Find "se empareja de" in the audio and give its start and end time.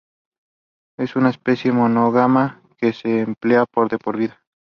2.91-3.99